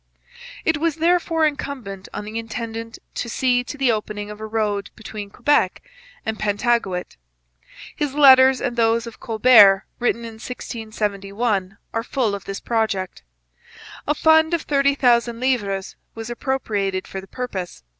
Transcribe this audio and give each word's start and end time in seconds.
It 0.65 0.77
was 0.77 0.95
therefore 0.95 1.45
incumbent 1.45 2.09
on 2.11 2.25
the 2.25 2.39
intendant 2.39 2.97
to 3.13 3.29
see 3.29 3.63
to 3.65 3.77
the 3.77 3.91
opening 3.91 4.31
of 4.31 4.39
a 4.41 4.47
road 4.47 4.89
between 4.95 5.29
Quebec 5.29 5.87
and 6.25 6.39
Pentagouet. 6.39 7.17
His 7.95 8.15
letters 8.15 8.59
and 8.61 8.75
those 8.75 9.05
of 9.05 9.19
Colbert 9.19 9.85
written 9.99 10.21
in 10.21 10.41
1671 10.41 11.77
are 11.93 12.01
full 12.03 12.33
of 12.33 12.45
this 12.45 12.59
project. 12.59 13.21
A 14.07 14.15
fund 14.15 14.55
of 14.55 14.63
thirty 14.63 14.95
thousand 14.95 15.39
livres 15.39 15.95
was 16.15 16.31
appropriated 16.31 17.07
for 17.07 17.21
the 17.21 17.27
purpose. 17.27 17.83